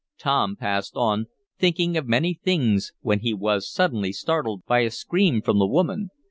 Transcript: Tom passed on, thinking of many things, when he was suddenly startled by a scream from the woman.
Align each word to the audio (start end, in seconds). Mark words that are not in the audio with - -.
Tom 0.17 0.55
passed 0.55 0.95
on, 0.95 1.27
thinking 1.59 1.95
of 1.95 2.07
many 2.07 2.33
things, 2.33 2.91
when 3.01 3.19
he 3.19 3.35
was 3.35 3.71
suddenly 3.71 4.11
startled 4.11 4.65
by 4.65 4.79
a 4.79 4.89
scream 4.89 5.43
from 5.43 5.59
the 5.59 5.67
woman. 5.67 6.09